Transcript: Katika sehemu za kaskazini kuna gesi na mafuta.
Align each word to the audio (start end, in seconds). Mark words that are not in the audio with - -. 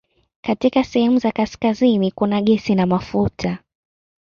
Katika 0.41 0.83
sehemu 0.83 1.19
za 1.19 1.31
kaskazini 1.31 2.11
kuna 2.11 2.41
gesi 2.41 2.75
na 2.75 2.85
mafuta. 2.85 3.57